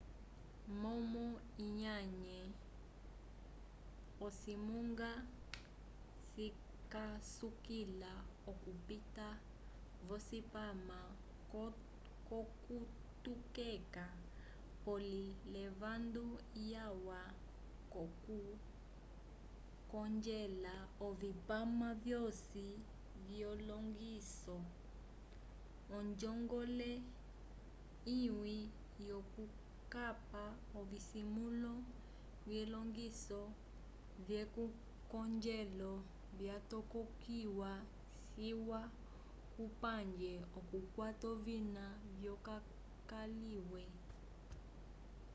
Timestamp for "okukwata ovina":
40.57-41.83